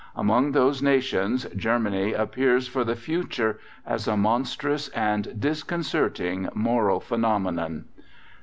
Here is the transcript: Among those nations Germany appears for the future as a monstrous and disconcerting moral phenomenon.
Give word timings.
Among 0.15 0.53
those 0.53 0.81
nations 0.81 1.45
Germany 1.55 2.13
appears 2.13 2.67
for 2.67 2.83
the 2.83 2.95
future 2.95 3.59
as 3.85 4.07
a 4.07 4.17
monstrous 4.17 4.87
and 4.89 5.39
disconcerting 5.39 6.49
moral 6.55 6.99
phenomenon. 6.99 7.85